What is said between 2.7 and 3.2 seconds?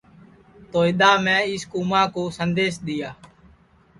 دؔیا